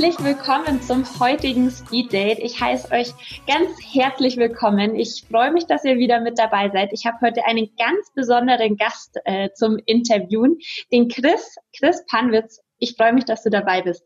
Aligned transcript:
Herzlich 0.00 0.24
willkommen 0.24 0.80
zum 0.80 1.04
heutigen 1.20 1.70
Speed 1.70 2.10
Date. 2.10 2.38
Ich 2.38 2.58
heiße 2.58 2.90
euch 2.90 3.12
ganz 3.46 3.68
herzlich 3.92 4.38
willkommen. 4.38 4.94
Ich 4.94 5.26
freue 5.30 5.52
mich, 5.52 5.66
dass 5.66 5.84
ihr 5.84 5.98
wieder 5.98 6.22
mit 6.22 6.38
dabei 6.38 6.70
seid. 6.70 6.88
Ich 6.94 7.04
habe 7.04 7.18
heute 7.20 7.44
einen 7.44 7.68
ganz 7.76 8.10
besonderen 8.14 8.78
Gast 8.78 9.18
äh, 9.26 9.50
zum 9.52 9.76
Interviewen, 9.84 10.56
den 10.90 11.08
Chris, 11.08 11.54
Chris 11.76 12.02
Panwitz. 12.06 12.62
Ich 12.78 12.96
freue 12.96 13.12
mich, 13.12 13.26
dass 13.26 13.42
du 13.42 13.50
dabei 13.50 13.82
bist. 13.82 14.02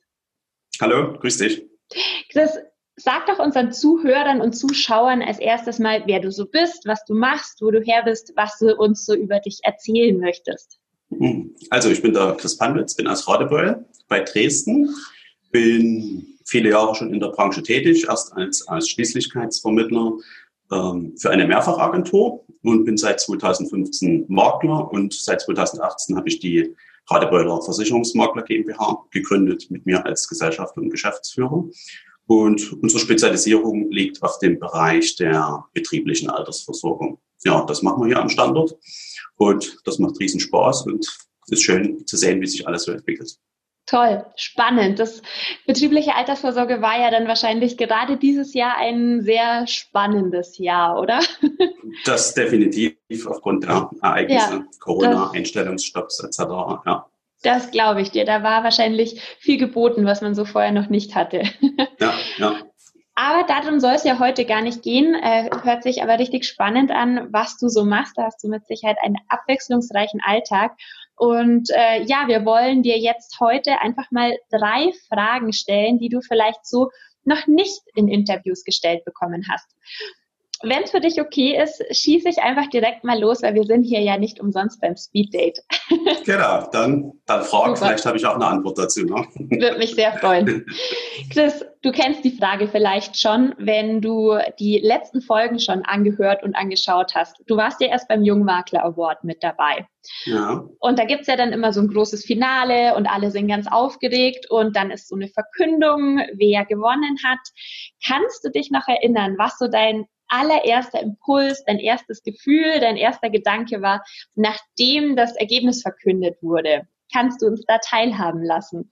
Hallo, 0.80 1.12
grüß 1.12 1.38
dich. 1.38 1.65
Chris, 2.29 2.59
sag 2.96 3.26
doch 3.26 3.38
unseren 3.38 3.70
Zuhörern 3.70 4.40
und 4.40 4.54
Zuschauern 4.54 5.23
als 5.23 5.38
erstes 5.38 5.79
mal, 5.79 6.02
wer 6.06 6.18
du 6.18 6.32
so 6.32 6.46
bist, 6.46 6.87
was 6.87 7.04
du 7.04 7.15
machst, 7.15 7.62
wo 7.62 7.70
du 7.70 7.80
her 7.80 8.02
bist, 8.04 8.32
was 8.34 8.59
du 8.59 8.74
uns 8.74 9.06
so 9.06 9.15
über 9.15 9.38
dich 9.38 9.60
erzählen 9.62 10.18
möchtest. 10.18 10.80
Also 11.70 11.88
ich 11.88 12.02
bin 12.02 12.15
der 12.15 12.32
Chris 12.37 12.56
Panwitz, 12.56 12.96
bin 12.96 13.06
aus 13.06 13.29
Radebeul 13.29 13.84
bei 14.09 14.18
Dresden, 14.23 14.92
bin 15.54 16.36
viele 16.44 16.70
Jahre 16.70 16.96
schon 16.96 17.14
in 17.14 17.20
der 17.20 17.28
Branche 17.28 17.62
tätig, 17.62 18.06
erst 18.08 18.32
als, 18.32 18.66
als 18.66 18.88
Schließlichkeitsvermittler 18.88 20.14
ähm, 20.72 21.14
für 21.16 21.30
eine 21.30 21.46
Mehrfachagentur 21.46 22.45
und 22.62 22.84
bin 22.84 22.96
seit 22.96 23.20
2015 23.20 24.24
Makler 24.26 24.90
und 24.90 25.14
seit 25.14 25.42
2018 25.42 26.16
habe 26.16 26.28
ich 26.28 26.40
die 26.40 26.74
Radebeuler 27.09 27.62
Versicherungsmakler 27.62 28.42
GmbH 28.42 29.04
gegründet 29.12 29.70
mit 29.70 29.86
mir 29.86 30.04
als 30.04 30.28
Gesellschafter 30.28 30.80
und 30.80 30.90
Geschäftsführer. 30.90 31.64
Und 32.26 32.73
unsere 32.82 33.01
Spezialisierung 33.01 33.92
liegt 33.92 34.20
auf 34.24 34.40
dem 34.40 34.59
Bereich 34.59 35.14
der 35.14 35.66
betrieblichen 35.73 36.30
Altersversorgung. 36.30 37.20
Ja, 37.45 37.64
das 37.64 37.82
machen 37.82 38.02
wir 38.02 38.09
hier 38.09 38.20
am 38.20 38.29
Standort. 38.29 38.76
Und 39.36 39.79
das 39.84 40.01
macht 40.01 40.18
riesen 40.18 40.40
Spaß 40.40 40.86
und 40.86 41.07
ist 41.46 41.62
schön 41.62 42.04
zu 42.07 42.16
sehen, 42.16 42.40
wie 42.40 42.46
sich 42.46 42.66
alles 42.66 42.84
so 42.84 42.92
entwickelt. 42.92 43.38
Toll, 43.87 44.24
spannend. 44.37 44.99
Das 44.99 45.21
betriebliche 45.66 46.15
Altersvorsorge 46.15 46.80
war 46.80 46.99
ja 46.99 47.10
dann 47.10 47.29
wahrscheinlich 47.29 47.77
gerade 47.77 48.16
dieses 48.16 48.54
Jahr 48.54 48.79
ein 48.79 49.21
sehr 49.23 49.66
spannendes 49.66 50.59
Jahr, 50.59 51.01
oder? 51.01 51.21
Das 52.04 52.35
definitiv 52.35 52.96
aufgrund 53.26 53.65
der 53.65 53.88
Ereignisse, 54.02 54.54
ja, 54.54 54.65
Corona, 54.80 55.30
Einstellungsstopps 55.30 56.24
etc. 56.24 56.41
Ja. 56.85 57.07
Das 57.45 57.71
glaube 57.71 58.01
ich 58.01 58.10
dir. 58.10 58.24
Da 58.24 58.43
war 58.43 58.65
wahrscheinlich 58.65 59.21
viel 59.38 59.59
geboten, 59.59 60.04
was 60.04 60.21
man 60.21 60.35
so 60.35 60.45
vorher 60.45 60.73
noch 60.73 60.88
nicht 60.88 61.15
hatte. 61.15 61.43
Ja, 62.01 62.13
ja. 62.38 62.54
Aber 63.15 63.46
darum 63.46 63.79
soll 63.79 63.93
es 63.95 64.03
ja 64.03 64.19
heute 64.19 64.44
gar 64.44 64.60
nicht 64.60 64.82
gehen. 64.82 65.15
Äh, 65.15 65.48
hört 65.62 65.84
sich 65.84 66.03
aber 66.03 66.19
richtig 66.19 66.44
spannend 66.44 66.91
an, 66.91 67.28
was 67.31 67.56
du 67.56 67.69
so 67.69 67.84
machst. 67.84 68.19
Da 68.19 68.25
hast 68.25 68.43
du 68.43 68.48
mit 68.48 68.66
Sicherheit 68.66 68.97
einen 69.03 69.19
abwechslungsreichen 69.28 70.21
Alltag. 70.25 70.72
Und 71.16 71.70
äh, 71.70 72.03
ja, 72.03 72.26
wir 72.26 72.44
wollen 72.44 72.82
dir 72.82 72.98
jetzt 72.98 73.38
heute 73.41 73.81
einfach 73.81 74.10
mal 74.10 74.37
drei 74.50 74.93
Fragen 75.09 75.53
stellen, 75.53 75.98
die 75.98 76.09
du 76.09 76.20
vielleicht 76.20 76.66
so 76.66 76.91
noch 77.25 77.47
nicht 77.47 77.81
in 77.94 78.09
Interviews 78.09 78.65
gestellt 78.65 79.04
bekommen 79.04 79.44
hast 79.50 79.75
wenn 80.62 80.84
es 80.84 80.91
für 80.91 81.00
dich 81.00 81.21
okay 81.21 81.60
ist, 81.60 81.83
schieße 81.91 82.28
ich 82.28 82.38
einfach 82.38 82.69
direkt 82.69 83.05
mal 83.05 83.19
los, 83.21 83.43
weil 83.43 83.55
wir 83.55 83.65
sind 83.65 83.83
hier 83.83 84.00
ja 84.00 84.16
nicht 84.19 84.41
umsonst 84.41 84.81
beim 84.81 84.97
Speed 84.97 85.34
Date. 85.34 85.60
genau, 86.25 86.69
dann, 86.71 87.12
dann 87.27 87.43
frag, 87.43 87.77
vielleicht 87.77 88.06
habe 88.06 88.16
ich 88.16 88.27
auch 88.27 88.37
eine 88.37 88.47
Antwort 88.47 88.78
dazu. 88.78 89.05
Ne? 89.05 89.27
Würde 89.37 89.78
mich 89.78 89.94
sehr 89.94 90.12
freuen. 90.19 90.65
Chris, 91.32 91.65
du 91.82 91.93
kennst 91.93 92.25
die 92.25 92.37
Frage 92.37 92.69
vielleicht 92.69 93.19
schon, 93.19 93.55
wenn 93.59 94.00
du 94.00 94.38
die 94.59 94.78
letzten 94.78 95.20
Folgen 95.22 95.59
schon 95.59 95.82
angehört 95.84 96.43
und 96.43 96.54
angeschaut 96.54 97.14
hast. 97.14 97.43
Du 97.47 97.56
warst 97.56 97.81
ja 97.81 97.88
erst 97.88 98.09
beim 98.09 98.22
Jungmakler 98.22 98.84
Award 98.84 99.25
mit 99.25 99.43
dabei. 99.43 99.87
Ja. 100.25 100.64
Und 100.81 100.98
da 100.98 101.04
gibt's 101.04 101.26
ja 101.26 101.37
dann 101.37 101.53
immer 101.53 101.72
so 101.72 101.81
ein 101.81 101.88
großes 101.88 102.25
Finale 102.25 102.94
und 102.94 103.06
alle 103.06 103.31
sind 103.31 103.48
ganz 103.48 103.66
aufgeregt 103.70 104.50
und 104.50 104.76
dann 104.76 104.91
ist 104.91 105.09
so 105.09 105.16
eine 105.16 105.28
Verkündung, 105.28 106.19
wer 106.34 106.64
gewonnen 106.64 107.19
hat. 107.25 107.41
Kannst 108.06 108.44
du 108.44 108.50
dich 108.50 108.70
noch 108.70 108.87
erinnern, 108.87 109.37
was 109.38 109.59
so 109.59 109.66
dein 109.69 110.06
allererster 110.28 111.00
Impuls, 111.00 111.62
dein 111.66 111.78
erstes 111.78 112.22
Gefühl, 112.22 112.80
dein 112.80 112.96
erster 112.96 113.30
Gedanke 113.30 113.82
war, 113.82 114.04
nachdem 114.34 115.16
das 115.16 115.36
Ergebnis 115.36 115.82
verkündet 115.82 116.36
wurde? 116.42 116.86
Kannst 117.12 117.42
du 117.42 117.46
uns 117.46 117.62
da 117.66 117.78
teilhaben 117.78 118.42
lassen? 118.42 118.90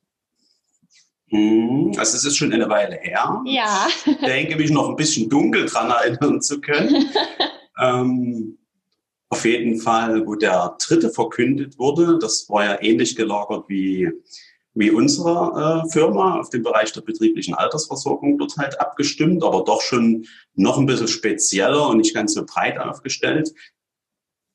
Hm, 1.28 1.92
also 1.97 2.16
es 2.16 2.25
ist 2.25 2.37
schon 2.37 2.53
eine 2.53 2.69
Weile 2.69 2.97
her. 2.97 3.41
Ja. 3.47 3.88
Ich 4.04 4.16
denke, 4.19 4.56
mich 4.56 4.71
noch 4.71 4.91
ein 4.91 4.97
bisschen 4.97 5.31
dunkel 5.31 5.66
dran 5.66 5.91
erinnern 5.91 6.42
zu 6.42 6.60
können. 6.60 7.10
ähm, 7.81 8.59
auf 9.31 9.47
jeden 9.47 9.81
Fall, 9.81 10.26
wo 10.26 10.34
der 10.34 10.76
dritte 10.78 11.09
verkündet 11.09 11.78
wurde, 11.78 12.19
das 12.19 12.50
war 12.50 12.65
ja 12.65 12.82
ähnlich 12.82 13.16
gelagert 13.16 13.65
wie 13.66 14.10
wie 14.75 14.91
unsere 14.91 15.84
äh, 15.84 15.91
Firma 15.91 16.41
auf 16.41 16.50
dem 16.50 16.62
Bereich 16.62 16.93
der 16.93 17.03
betrieblichen 17.03 17.55
Altersversorgung 17.55 18.38
dort 18.38 18.56
halt 18.56 18.81
abgestimmt, 18.81 19.44
aber 19.44 19.65
doch 19.65 19.83
schon 19.83 20.27
noch 20.55 20.78
ein 20.78 20.87
bisschen 20.87 21.09
spezieller 21.09 21.88
und 21.88 21.99
nicht 21.99 22.15
ganz 22.15 22.34
so 22.34 22.44
breit 22.44 22.78
aufgestellt. 22.78 23.53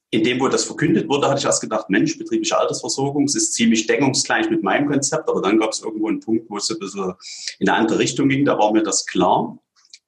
In 0.09 0.23
dem, 0.23 0.39
wo 0.39 0.47
das 0.47 0.63
verkündet 0.63 1.09
wurde, 1.09 1.27
hatte 1.27 1.39
ich 1.39 1.45
erst 1.45 1.61
gedacht, 1.61 1.89
Mensch, 1.89 2.17
betriebliche 2.17 2.57
Altersversorgung, 2.57 3.25
es 3.25 3.35
ist 3.35 3.53
ziemlich 3.53 3.87
deckungsgleich 3.87 4.49
mit 4.49 4.63
meinem 4.63 4.87
Konzept, 4.87 5.29
aber 5.29 5.41
dann 5.41 5.59
gab 5.59 5.71
es 5.71 5.81
irgendwo 5.81 6.07
einen 6.07 6.21
Punkt, 6.21 6.49
wo 6.49 6.57
es 6.57 6.69
ein 6.71 6.79
bisschen 6.79 7.13
in 7.59 7.69
eine 7.69 7.77
andere 7.77 7.99
Richtung 7.99 8.29
ging, 8.29 8.45
da 8.45 8.57
war 8.57 8.71
mir 8.71 8.83
das 8.83 9.05
klar. 9.05 9.59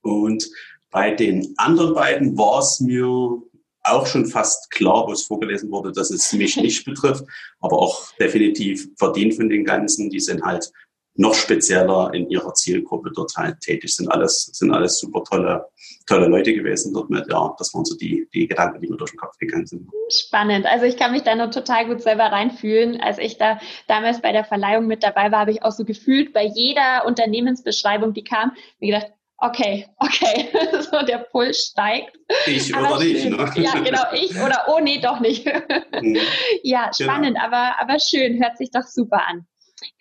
Und 0.01 0.49
bei 0.89 1.11
den 1.11 1.53
anderen 1.57 1.93
beiden 1.93 2.37
war 2.37 2.59
es 2.59 2.79
mir 2.79 3.41
auch 3.83 4.05
schon 4.07 4.25
fast 4.25 4.71
klar, 4.71 5.07
wo 5.07 5.11
es 5.11 5.23
vorgelesen 5.23 5.71
wurde, 5.71 5.91
dass 5.91 6.11
es 6.11 6.31
mich 6.33 6.55
nicht 6.61 6.85
betrifft, 6.85 7.23
aber 7.59 7.79
auch 7.79 8.11
definitiv 8.19 8.87
verdient 8.97 9.35
von 9.35 9.49
den 9.49 9.65
Ganzen. 9.65 10.09
Die 10.09 10.19
sind 10.19 10.43
halt 10.43 10.71
noch 11.19 11.33
spezieller 11.33 12.13
in 12.13 12.29
ihrer 12.29 12.53
Zielgruppe 12.53 13.11
dort 13.13 13.33
halt 13.35 13.59
tätig, 13.59 13.93
sind 13.93 14.09
alles, 14.09 14.51
sind 14.53 14.71
alles 14.71 14.99
super 14.99 15.21
tolle, 15.23 15.65
tolle 16.07 16.27
Leute 16.27 16.53
gewesen 16.53 16.93
dort 16.93 17.09
mit. 17.09 17.29
Ja, 17.29 17.53
das 17.57 17.73
waren 17.73 17.83
so 17.83 17.95
die, 17.97 18.27
die 18.33 18.47
Gedanken, 18.47 18.79
die 18.79 18.87
mir 18.87 18.95
durch 18.95 19.11
den 19.11 19.17
Kopf 19.17 19.37
gegangen 19.37 19.67
sind. 19.67 19.89
Spannend. 20.09 20.65
Also 20.65 20.85
ich 20.85 20.95
kann 20.95 21.11
mich 21.11 21.23
da 21.23 21.35
noch 21.35 21.51
total 21.51 21.87
gut 21.87 22.01
selber 22.01 22.25
reinfühlen. 22.25 23.01
Als 23.01 23.17
ich 23.17 23.37
da 23.37 23.59
damals 23.87 24.21
bei 24.21 24.31
der 24.31 24.45
Verleihung 24.45 24.87
mit 24.87 25.03
dabei 25.03 25.29
war, 25.31 25.39
habe 25.39 25.51
ich 25.51 25.61
auch 25.61 25.73
so 25.73 25.83
gefühlt 25.83 26.31
bei 26.31 26.45
jeder 26.45 27.05
Unternehmensbeschreibung, 27.05 28.13
die 28.13 28.23
kam, 28.23 28.53
mir 28.79 28.93
gedacht, 28.93 29.11
okay, 29.41 29.87
okay, 29.97 30.49
so 30.91 31.01
der 31.05 31.19
Puls 31.31 31.69
steigt. 31.71 32.17
Ich 32.45 32.73
aber 32.75 32.95
oder 32.95 33.03
nicht, 33.03 33.29
ne? 33.29 33.51
Ja, 33.55 33.73
genau, 33.79 34.03
ich 34.13 34.35
oder 34.35 34.65
oh 34.67 34.79
nee, 34.79 34.99
doch 34.99 35.19
nicht. 35.19 35.45
Mhm. 35.45 36.17
ja, 36.63 36.89
genau. 36.97 37.11
spannend, 37.11 37.35
genau. 37.35 37.45
aber, 37.45 37.79
aber 37.79 37.99
schön, 37.99 38.41
hört 38.41 38.57
sich 38.57 38.71
doch 38.71 38.83
super 38.83 39.27
an. 39.27 39.47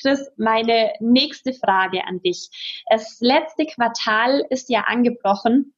Chris, 0.01 0.29
meine 0.37 0.93
nächste 1.01 1.53
Frage 1.53 2.05
an 2.05 2.21
dich. 2.21 2.49
Das 2.91 3.19
letzte 3.21 3.65
Quartal 3.67 4.45
ist 4.51 4.69
ja 4.71 4.83
angebrochen. 4.83 5.75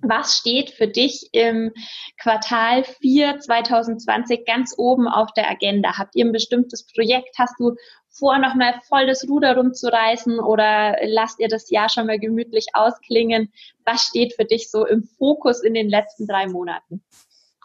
Was 0.00 0.36
steht 0.36 0.70
für 0.70 0.88
dich 0.88 1.28
im 1.32 1.72
Quartal 2.20 2.84
4 2.84 3.38
2020 3.38 4.44
ganz 4.44 4.74
oben 4.76 5.06
auf 5.06 5.32
der 5.32 5.48
Agenda? 5.48 5.96
Habt 5.96 6.16
ihr 6.16 6.24
ein 6.24 6.32
bestimmtes 6.32 6.86
Projekt? 6.86 7.38
Hast 7.38 7.54
du 7.58 7.76
vor, 8.12 8.38
nochmal 8.38 8.74
voll 8.88 9.06
das 9.06 9.26
Ruder 9.28 9.56
rumzureißen 9.56 10.38
oder 10.38 10.96
lasst 11.04 11.40
ihr 11.40 11.48
das 11.48 11.70
Jahr 11.70 11.88
schon 11.88 12.06
mal 12.06 12.18
gemütlich 12.18 12.66
ausklingen? 12.74 13.52
Was 13.84 14.02
steht 14.02 14.34
für 14.34 14.44
dich 14.44 14.70
so 14.70 14.86
im 14.86 15.02
Fokus 15.02 15.62
in 15.62 15.74
den 15.74 15.88
letzten 15.88 16.26
drei 16.26 16.46
Monaten? 16.46 17.02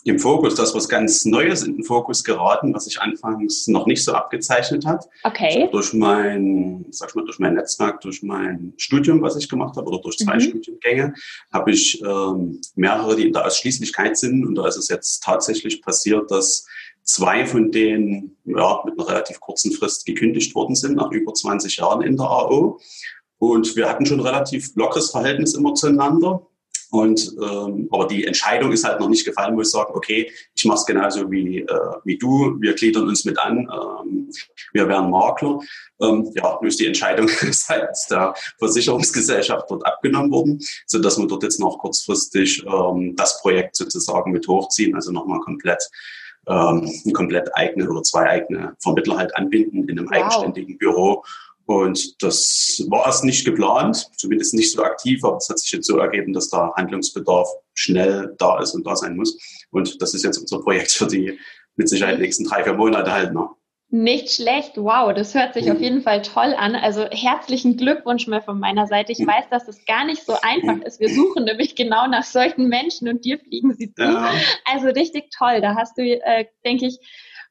Im 0.08 0.20
Fokus, 0.20 0.56
das 0.56 0.74
was 0.74 0.88
ganz 0.88 1.26
Neues 1.26 1.64
in 1.64 1.76
den 1.76 1.84
Fokus 1.84 2.24
geraten, 2.24 2.74
was 2.74 2.86
sich 2.86 3.02
anfangs 3.02 3.68
noch 3.68 3.88
nicht 3.88 4.02
so 4.06 4.14
abgezeichnet 4.14 4.86
hat. 4.86 5.06
Okay. 5.24 5.64
Also 5.64 5.72
durch 5.72 5.94
mein, 5.94 6.86
sag 6.92 7.10
ich 7.10 7.16
mal, 7.16 7.26
durch 7.26 7.40
mein 7.40 7.56
Netzwerk, 7.56 8.00
durch 8.00 8.24
mein 8.24 8.74
Studium, 8.78 9.22
was 9.22 9.36
ich 9.36 9.50
gemacht 9.50 9.76
habe, 9.76 9.86
oder 9.86 10.00
durch 10.00 10.18
zwei 10.18 10.36
mhm. 10.36 10.40
Studiengänge, 10.40 11.14
habe 11.52 11.72
ich 11.72 12.02
ähm, 12.02 12.62
mehrere, 12.76 13.18
die 13.18 13.28
in 13.28 13.34
der 13.34 13.46
Ausschließlichkeit 13.48 14.18
sind. 14.18 14.48
Und 14.48 14.56
da 14.56 14.66
ist 14.66 14.78
es 14.78 14.88
jetzt 14.88 15.24
tatsächlich 15.24 15.82
passiert, 15.82 16.32
dass 16.32 16.66
zwei 17.08 17.46
von 17.46 17.72
denen 17.72 18.38
ja, 18.46 18.82
mit 18.86 19.00
einer 19.00 19.08
relativ 19.08 19.40
kurzen 19.40 19.72
Frist 19.72 20.06
gekündigt 20.06 20.54
worden 20.54 20.76
sind, 20.76 20.96
nach 20.96 21.12
über 21.12 21.34
20 21.34 21.78
Jahren 21.78 22.02
in 22.02 22.18
der 22.18 22.28
AO. 22.28 22.80
Und 23.40 23.76
wir 23.76 23.90
hatten 23.90 24.06
schon 24.06 24.20
ein 24.20 24.26
relativ 24.26 24.76
lockeres 24.76 25.12
Verhältnis 25.12 25.54
immer 25.56 25.74
zueinander. 25.74 26.46
Und 26.90 27.36
ähm, 27.42 27.90
aber 27.92 28.08
die 28.08 28.26
Entscheidung 28.26 28.72
ist 28.72 28.86
halt 28.86 29.02
noch 29.02 29.10
nicht 29.10 29.26
gefallen, 29.26 29.58
wo 29.58 29.62
ich 29.62 29.70
sage, 29.70 29.94
okay, 29.94 30.32
ich 30.56 30.64
mache 30.64 30.78
es 30.78 30.86
genauso 30.86 31.30
wie, 31.30 31.60
äh, 31.60 31.92
wie 32.06 32.18
du, 32.18 32.56
wir 32.60 32.76
gliedern 32.76 33.10
uns 33.10 33.26
mit 33.26 33.38
an, 33.38 33.58
ähm, 33.70 34.32
wir 34.72 34.88
werden 34.88 35.10
Makler. 35.10 35.60
Ähm, 36.02 36.32
ja, 36.34 36.58
nur 36.62 36.68
ist 36.68 36.80
die 36.80 36.86
Entscheidung 36.86 37.28
seitens 37.52 38.08
der 38.08 38.34
Versicherungsgesellschaft 38.58 39.70
dort 39.70 39.86
abgenommen 39.86 40.32
worden, 40.32 40.62
so 40.86 41.00
dass 41.00 41.18
wir 41.18 41.28
dort 41.28 41.44
jetzt 41.44 41.60
noch 41.60 41.78
kurzfristig 41.78 42.66
ähm, 42.66 43.16
das 43.18 43.42
Projekt 43.42 43.76
sozusagen 43.76 44.32
mit 44.32 44.48
hochziehen, 44.48 44.96
also 44.96 45.12
nochmal 45.12 45.42
komplett 45.42 45.90
ähm, 46.48 46.90
ein 47.06 47.14
komplett 47.14 47.50
eigene 47.56 47.90
oder 47.90 48.04
zwei 48.04 48.28
eigene 48.28 48.76
Vermittler 48.80 49.18
halt 49.18 49.36
anbinden 49.36 49.88
in 49.88 50.00
einem 50.00 50.10
wow. 50.10 50.18
eigenständigen 50.18 50.78
Büro. 50.78 51.24
Und 51.66 52.24
das 52.24 52.82
war 52.88 53.06
erst 53.08 53.26
nicht 53.26 53.44
geplant, 53.44 54.10
zumindest 54.16 54.54
nicht 54.54 54.72
so 54.72 54.84
aktiv, 54.84 55.22
aber 55.26 55.36
es 55.38 55.50
hat 55.50 55.60
sich 55.60 55.72
jetzt 55.74 55.88
so 55.88 55.98
ergeben, 55.98 56.32
dass 56.32 56.50
da 56.50 56.72
Handlungsbedarf 56.78 57.50
schnell 57.74 58.34
da 58.38 58.62
ist 58.62 58.74
und 58.74 58.88
da 58.88 58.96
sein 58.96 59.18
muss. 59.18 59.38
Und 59.72 60.02
das 60.02 60.14
ist 60.14 60.24
jetzt 60.24 60.38
unser 60.38 60.62
Projekt 60.62 60.92
für 60.92 61.08
die 61.08 61.38
mit 61.76 61.90
Sicherheit 61.90 62.20
nächsten 62.20 62.46
drei, 62.46 62.64
vier 62.64 62.74
Monate 62.74 63.12
halt 63.12 63.34
noch. 63.34 63.57
Nicht 63.90 64.32
schlecht, 64.32 64.74
wow, 64.76 65.14
das 65.14 65.34
hört 65.34 65.54
sich 65.54 65.72
auf 65.72 65.80
jeden 65.80 66.02
Fall 66.02 66.22
toll 66.22 66.54
an. 66.58 66.76
Also 66.76 67.06
herzlichen 67.10 67.78
Glückwunsch 67.78 68.28
mal 68.28 68.42
von 68.42 68.60
meiner 68.60 68.86
Seite. 68.86 69.14
Ich 69.14 69.26
weiß, 69.26 69.46
dass 69.50 69.70
es 69.70 69.86
gar 69.86 70.04
nicht 70.04 70.26
so 70.26 70.36
einfach 70.42 70.80
ist. 70.86 71.00
Wir 71.00 71.08
suchen 71.08 71.46
nämlich 71.46 71.76
genau 71.76 72.06
nach 72.08 72.24
solchen 72.24 72.68
Menschen 72.68 73.08
und 73.08 73.24
dir 73.24 73.40
fliegen 73.40 73.74
sie 73.74 73.94
zu. 73.94 74.04
Ja. 74.04 74.34
Also 74.66 74.88
richtig 74.88 75.32
toll. 75.32 75.62
Da 75.62 75.76
hast 75.76 75.98
du, 75.98 76.02
äh, 76.02 76.48
denke 76.66 76.88
ich, 76.88 77.00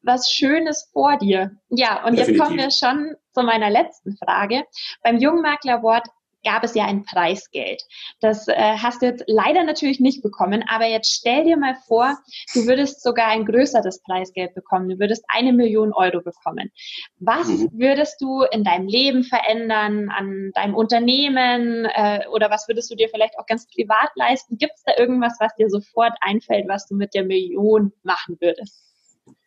was 0.03 0.31
Schönes 0.31 0.91
vor 0.93 1.17
dir. 1.17 1.53
Ja, 1.71 2.05
und 2.05 2.19
Definitiv. 2.19 2.29
jetzt 2.29 2.39
kommen 2.39 2.59
wir 2.59 2.71
schon 2.71 3.15
zu 3.33 3.43
meiner 3.43 3.71
letzten 3.71 4.17
Frage. 4.17 4.65
Beim 5.03 5.19
Jungmakler 5.19 5.79
Award 5.79 6.07
gab 6.47 6.63
es 6.63 6.75
ja 6.75 6.85
ein 6.85 7.03
Preisgeld. 7.03 7.83
Das 8.21 8.47
äh, 8.47 8.55
hast 8.55 9.03
du 9.03 9.07
jetzt 9.07 9.25
leider 9.27 9.65
natürlich 9.65 9.99
nicht 9.99 10.23
bekommen, 10.23 10.65
aber 10.69 10.87
jetzt 10.87 11.13
stell 11.13 11.45
dir 11.45 11.57
mal 11.57 11.75
vor, 11.89 12.17
du 12.55 12.67
würdest 12.67 13.03
sogar 13.03 13.27
ein 13.27 13.45
größeres 13.45 14.01
Preisgeld 14.03 14.55
bekommen. 14.55 14.89
Du 14.89 14.99
würdest 15.01 15.25
eine 15.29 15.53
Million 15.53 15.93
Euro 15.93 16.21
bekommen. 16.23 16.71
Was 17.19 17.49
mhm. 17.49 17.71
würdest 17.73 18.21
du 18.21 18.43
in 18.45 18.63
deinem 18.63 18.87
Leben 18.87 19.25
verändern, 19.25 20.09
an 20.09 20.53
deinem 20.55 20.77
Unternehmen 20.77 21.85
äh, 21.87 22.25
oder 22.33 22.49
was 22.49 22.69
würdest 22.69 22.91
du 22.93 22.95
dir 22.95 23.09
vielleicht 23.09 23.37
auch 23.39 23.47
ganz 23.47 23.67
privat 23.67 24.11
leisten? 24.15 24.57
Gibt 24.57 24.75
es 24.77 24.85
da 24.85 24.93
irgendwas, 24.97 25.37
was 25.41 25.55
dir 25.57 25.69
sofort 25.69 26.13
einfällt, 26.21 26.69
was 26.69 26.87
du 26.87 26.95
mit 26.95 27.13
der 27.13 27.25
Million 27.25 27.93
machen 28.05 28.37
würdest? 28.41 28.87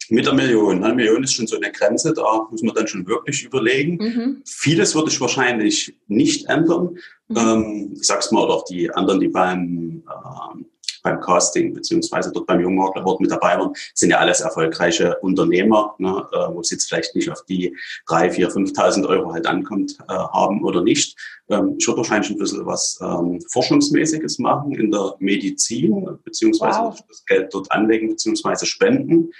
Mit 0.09 0.25
der 0.25 0.33
Million. 0.33 0.83
Eine 0.83 0.95
Million 0.95 1.23
ist 1.23 1.33
schon 1.33 1.47
so 1.47 1.55
eine 1.55 1.71
Grenze, 1.71 2.13
da 2.13 2.47
muss 2.49 2.63
man 2.63 2.73
dann 2.73 2.87
schon 2.87 3.07
wirklich 3.07 3.43
überlegen. 3.43 3.97
Mhm. 3.97 4.41
Vieles 4.45 4.95
würde 4.95 5.09
ich 5.09 5.21
wahrscheinlich 5.21 5.95
nicht 6.07 6.47
ändern. 6.49 6.97
Mhm. 7.27 7.37
Ähm, 7.37 7.93
ich 7.95 8.07
sag's 8.07 8.31
mal, 8.31 8.43
oder 8.43 8.55
auch 8.55 8.65
die 8.65 8.89
anderen, 8.91 9.19
die 9.19 9.27
beim, 9.27 10.03
äh, 10.07 10.63
beim 11.03 11.21
Casting 11.21 11.73
beziehungsweise 11.73 12.31
dort 12.31 12.47
beim 12.47 12.59
Jungmakler 12.59 13.03
Award 13.03 13.21
mit 13.21 13.31
dabei 13.31 13.57
waren, 13.57 13.73
sind 13.93 14.09
ja 14.09 14.17
alles 14.17 14.41
erfolgreiche 14.41 15.15
Unternehmer, 15.21 15.95
ne, 15.99 16.25
äh, 16.31 16.53
wo 16.53 16.61
es 16.61 16.71
jetzt 16.71 16.89
vielleicht 16.89 17.15
nicht 17.15 17.29
auf 17.29 17.43
die 17.45 17.75
3, 18.07 18.31
4, 18.31 18.49
5.000 18.49 19.07
Euro 19.07 19.31
halt 19.31 19.45
ankommt, 19.45 19.97
äh, 20.07 20.13
haben 20.13 20.63
oder 20.63 20.81
nicht. 20.81 21.17
Ähm, 21.49 21.75
ich 21.77 21.87
würde 21.87 21.99
wahrscheinlich 21.99 22.31
ein 22.31 22.37
bisschen 22.37 22.65
was 22.65 22.99
ähm, 23.01 23.39
Forschungsmäßiges 23.51 24.39
machen 24.39 24.73
in 24.73 24.91
der 24.91 25.15
Medizin, 25.19 26.17
beziehungsweise 26.23 26.79
wow. 26.79 26.99
das 27.07 27.23
Geld 27.25 27.53
dort 27.53 27.71
anlegen, 27.71 28.09
beziehungsweise 28.09 28.65
spenden 28.65 29.31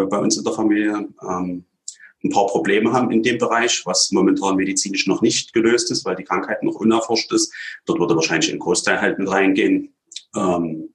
wir 0.00 0.06
bei 0.06 0.18
uns 0.18 0.36
in 0.36 0.44
der 0.44 0.52
Familie 0.52 1.08
ähm, 1.28 1.64
ein 2.24 2.30
paar 2.30 2.46
Probleme 2.46 2.92
haben 2.92 3.10
in 3.10 3.22
dem 3.22 3.38
Bereich, 3.38 3.82
was 3.84 4.10
momentan 4.12 4.56
medizinisch 4.56 5.06
noch 5.06 5.22
nicht 5.22 5.52
gelöst 5.52 5.90
ist, 5.90 6.04
weil 6.04 6.16
die 6.16 6.24
Krankheit 6.24 6.62
noch 6.62 6.76
unerforscht 6.76 7.32
ist. 7.32 7.52
Dort 7.84 7.98
würde 7.98 8.14
wahrscheinlich 8.14 8.52
ein 8.52 8.58
Großteil 8.58 9.00
halt 9.00 9.18
mit 9.18 9.28
reingehen. 9.28 9.94
Ähm, 10.36 10.94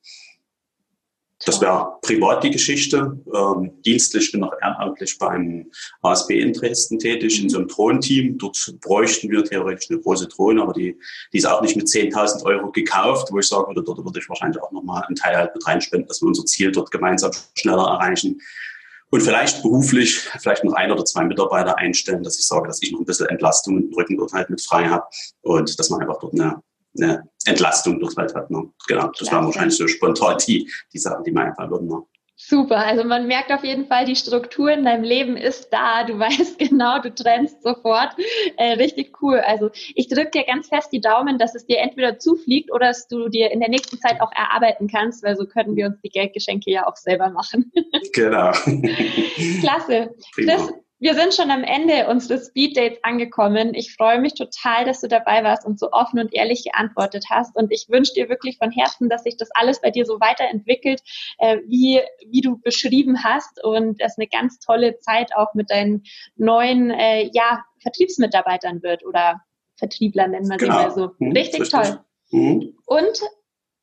das 1.45 1.61
wäre 1.61 1.97
privat 2.01 2.43
die 2.43 2.49
Geschichte. 2.49 3.19
Ähm, 3.33 3.71
dienstlich 3.85 4.31
bin 4.31 4.41
ich 4.41 4.45
noch 4.45 4.53
ehrenamtlich 4.59 5.17
beim 5.19 5.69
ASB 6.01 6.31
in 6.31 6.51
Dresden 6.51 6.97
tätig, 6.97 7.41
in 7.41 7.49
so 7.49 7.59
einem 7.59 7.67
Drohnenteam. 7.67 8.37
Dort 8.37 8.75
bräuchten 8.81 9.29
wir 9.29 9.43
theoretisch 9.43 9.89
eine 9.89 9.99
große 9.99 10.27
Drohne, 10.27 10.61
aber 10.61 10.73
die, 10.73 10.97
die 11.31 11.37
ist 11.37 11.45
auch 11.45 11.61
nicht 11.61 11.75
mit 11.75 11.87
10.000 11.87 12.43
Euro 12.43 12.71
gekauft, 12.71 13.29
wo 13.31 13.39
ich 13.39 13.47
sagen 13.47 13.67
würde, 13.67 13.83
dort 13.83 14.03
würde 14.03 14.19
ich 14.19 14.27
wahrscheinlich 14.27 14.61
auch 14.61 14.71
nochmal 14.71 15.03
einen 15.03 15.15
Teil 15.15 15.37
halt 15.37 15.53
mit 15.53 15.65
reinspenden, 15.67 16.07
dass 16.07 16.21
wir 16.21 16.27
unser 16.27 16.45
Ziel 16.45 16.71
dort 16.71 16.89
gemeinsam 16.89 17.31
schneller 17.55 17.85
erreichen 17.85 18.41
und 19.09 19.21
vielleicht 19.21 19.61
beruflich 19.61 20.19
vielleicht 20.39 20.63
noch 20.63 20.73
ein 20.73 20.91
oder 20.91 21.05
zwei 21.05 21.23
Mitarbeiter 21.23 21.77
einstellen, 21.77 22.23
dass 22.23 22.37
ich 22.37 22.45
sage, 22.45 22.67
dass 22.67 22.81
ich 22.81 22.91
noch 22.91 22.99
ein 22.99 23.05
bisschen 23.05 23.27
Entlastung 23.27 23.77
im 23.77 23.93
Rücken 23.93 24.17
dort 24.17 24.33
halt 24.33 24.49
mit 24.49 24.61
frei 24.61 24.87
habe 24.87 25.05
und 25.41 25.79
dass 25.79 25.89
man 25.89 26.01
einfach 26.01 26.19
dort 26.19 26.33
eine, 26.33 26.61
eine 26.99 27.29
Entlastung 27.45 27.99
dort 27.99 28.17
halt 28.17 28.35
hat. 28.35 28.51
Ne? 28.51 28.69
Genau, 28.87 29.11
das 29.17 29.31
waren 29.31 29.45
wahrscheinlich 29.45 29.77
so 29.77 29.87
spontan 29.87 30.37
die, 30.45 30.69
die 30.93 30.99
Sachen, 30.99 31.23
die 31.23 31.31
mir 31.31 31.41
einfallen 31.41 31.71
würden. 31.71 31.87
Ne? 31.87 32.01
Super, 32.39 32.77
also 32.77 33.03
man 33.03 33.25
merkt 33.25 33.51
auf 33.51 33.63
jeden 33.63 33.87
Fall, 33.87 34.05
die 34.05 34.15
Struktur 34.15 34.71
in 34.71 34.85
deinem 34.85 35.03
Leben 35.03 35.37
ist 35.37 35.73
da. 35.73 36.03
Du 36.03 36.19
weißt 36.19 36.59
genau, 36.59 37.01
du 37.01 37.13
trennst 37.13 37.63
sofort. 37.63 38.15
Äh, 38.57 38.73
richtig 38.73 39.21
cool. 39.23 39.39
Also 39.39 39.71
ich 39.95 40.07
drücke 40.07 40.29
dir 40.29 40.43
ganz 40.45 40.67
fest 40.67 40.93
die 40.93 41.01
Daumen, 41.01 41.39
dass 41.39 41.55
es 41.55 41.65
dir 41.65 41.79
entweder 41.79 42.19
zufliegt 42.19 42.71
oder 42.71 42.87
dass 42.87 43.07
du 43.07 43.27
dir 43.27 43.49
in 43.51 43.59
der 43.59 43.69
nächsten 43.69 43.97
Zeit 43.97 44.21
auch 44.21 44.31
erarbeiten 44.31 44.87
kannst, 44.87 45.23
weil 45.23 45.35
so 45.35 45.47
können 45.47 45.75
wir 45.75 45.87
uns 45.87 45.99
die 46.01 46.09
Geldgeschenke 46.09 46.69
ja 46.69 46.87
auch 46.87 46.95
selber 46.95 47.29
machen. 47.29 47.71
Genau. 48.13 48.51
Klasse. 49.61 50.15
Chris, 50.33 50.71
wir 50.99 51.13
sind 51.13 51.33
schon 51.33 51.51
am 51.51 51.63
Ende 51.63 52.07
unseres 52.07 52.47
Speed 52.47 52.75
Dates 52.75 52.99
angekommen. 53.03 53.73
Ich 53.75 53.93
freue 53.93 54.19
mich 54.19 54.33
total, 54.33 54.83
dass 54.85 55.01
du 55.01 55.07
dabei 55.07 55.43
warst 55.43 55.65
und 55.65 55.79
so 55.79 55.91
offen 55.91 56.19
und 56.19 56.33
ehrlich 56.33 56.63
geantwortet 56.63 57.25
hast. 57.29 57.55
Und 57.55 57.71
ich 57.71 57.87
wünsche 57.89 58.13
dir 58.13 58.29
wirklich 58.29 58.57
von 58.57 58.71
Herzen, 58.71 59.07
dass 59.07 59.23
sich 59.23 59.37
das 59.37 59.49
alles 59.53 59.79
bei 59.81 59.91
dir 59.91 60.05
so 60.05 60.19
weiterentwickelt, 60.19 61.01
äh, 61.37 61.57
wie, 61.67 62.01
wie 62.29 62.41
du 62.41 62.57
beschrieben 62.57 63.23
hast. 63.23 63.63
Und 63.63 64.01
es 64.01 64.17
eine 64.17 64.27
ganz 64.27 64.57
tolle 64.59 64.97
Zeit 64.99 65.35
auch 65.35 65.53
mit 65.53 65.69
deinen 65.69 66.03
neuen 66.35 66.89
äh, 66.89 67.29
ja, 67.31 67.63
Vertriebsmitarbeitern 67.81 68.81
wird 68.81 69.05
oder 69.05 69.41
Vertriebler 69.75 70.27
nennen 70.27 70.49
wir 70.49 70.57
genau. 70.57 70.77
sie 70.77 70.83
mal 70.83 70.91
so. 70.91 71.11
Hm, 71.19 71.31
richtig, 71.33 71.61
richtig. 71.61 71.79
toll. 71.79 71.99
Mhm. 72.31 72.75
Und 72.85 73.21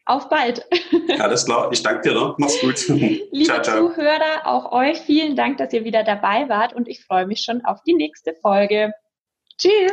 auf 0.06 0.28
bald. 0.28 0.66
Alles 1.18 1.46
klar, 1.46 1.70
ich 1.72 1.82
danke 1.82 2.08
dir. 2.08 2.14
Ne? 2.14 2.34
Mach's 2.38 2.60
gut. 2.60 2.88
Liebe 2.88 3.44
ciao, 3.44 3.62
ciao. 3.62 3.88
Zuhörer, 3.88 4.44
auch 4.44 4.72
euch 4.72 5.00
vielen 5.00 5.36
Dank, 5.36 5.58
dass 5.58 5.72
ihr 5.72 5.84
wieder 5.84 6.04
dabei 6.04 6.48
wart 6.48 6.72
und 6.72 6.88
ich 6.88 7.04
freue 7.04 7.26
mich 7.26 7.42
schon 7.42 7.64
auf 7.64 7.82
die 7.86 7.94
nächste 7.94 8.34
Folge. 8.34 8.92
Tschüss. 9.58 9.92